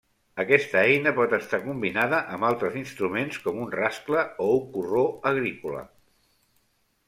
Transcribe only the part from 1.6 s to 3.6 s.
combinada amb altres instruments